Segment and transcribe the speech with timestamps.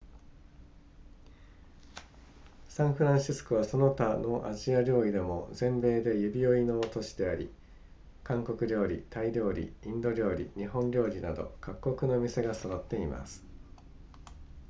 [2.69, 7.51] サンフランシスコはその他のアジア料理でも全米で指折りの都市であり
[8.23, 13.43] 韓国料理タイ料理インド料理日本料理など各国の店が揃っています